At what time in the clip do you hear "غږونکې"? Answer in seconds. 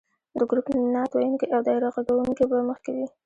1.95-2.45